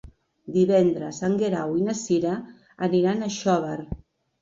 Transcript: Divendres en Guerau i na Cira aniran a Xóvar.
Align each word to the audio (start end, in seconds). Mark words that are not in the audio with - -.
Divendres 0.55 1.19
en 1.27 1.37
Guerau 1.43 1.77
i 1.83 1.87
na 1.91 1.97
Cira 2.01 2.35
aniran 2.91 3.25
a 3.25 3.33
Xóvar. 3.41 3.81